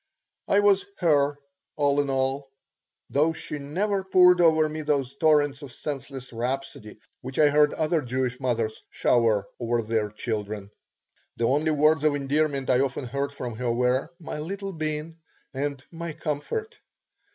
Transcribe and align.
I 0.47 0.61
was 0.61 0.83
her 0.97 1.37
all 1.75 2.01
in 2.01 2.09
all, 2.09 2.49
though 3.11 3.33
she 3.33 3.59
never 3.59 4.03
poured 4.03 4.41
over 4.41 4.67
me 4.67 4.81
those 4.81 5.13
torrents 5.13 5.61
of 5.61 5.71
senseless 5.71 6.33
rhapsody 6.33 6.97
which 7.21 7.37
I 7.37 7.51
heard 7.51 7.71
other 7.75 8.01
Jewish 8.01 8.39
mothers 8.39 8.81
shower 8.89 9.47
over 9.59 9.83
their 9.83 10.09
children. 10.09 10.71
The 11.37 11.45
only 11.45 11.69
words 11.69 12.03
of 12.03 12.15
endearment 12.15 12.67
I 12.67 12.79
often 12.79 13.05
heard 13.05 13.31
from 13.31 13.57
her 13.57 13.71
were, 13.71 14.11
"My 14.19 14.39
little 14.39 14.73
bean," 14.73 15.17
and, 15.53 15.85
"My 15.91 16.13
comfort." 16.13 16.79